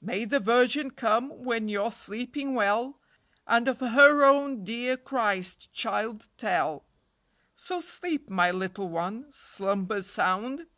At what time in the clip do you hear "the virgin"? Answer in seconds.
0.24-0.92